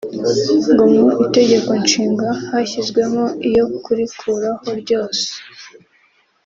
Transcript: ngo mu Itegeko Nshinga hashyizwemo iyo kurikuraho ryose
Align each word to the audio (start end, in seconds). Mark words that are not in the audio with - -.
ngo 0.71 0.83
mu 0.93 1.07
Itegeko 1.25 1.69
Nshinga 1.83 2.27
hashyizwemo 2.47 3.23
iyo 3.49 3.63
kurikuraho 3.83 4.67
ryose 4.81 5.27